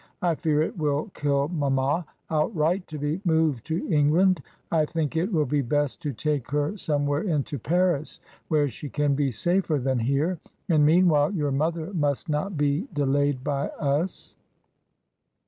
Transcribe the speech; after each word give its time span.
"I 0.23 0.33
fear 0.33 0.63
it 0.63 0.75
will 0.79 1.11
kill 1.13 1.47
mamma 1.49 2.07
outright 2.31 2.87
to 2.87 2.97
be 2.97 3.21
moved 3.23 3.63
to 3.67 3.87
England, 3.93 4.41
I 4.71 4.83
think 4.83 5.15
it 5.15 5.31
will 5.31 5.45
be 5.45 5.61
best 5.61 6.01
to 6.01 6.11
take 6.11 6.49
her 6.49 6.75
somewhere 6.75 7.21
into 7.21 7.59
Paris, 7.59 8.19
where 8.47 8.67
she 8.67 8.89
can 8.89 9.13
be 9.13 9.29
safer 9.29 9.77
than 9.77 9.99
here; 9.99 10.39
and 10.67 10.83
meanwhile 10.83 11.31
your 11.31 11.51
mother 11.51 11.93
must 11.93 12.29
not 12.29 12.57
be 12.57 12.87
delayed 12.95 13.43
by 13.43 13.67
us." 13.67 14.37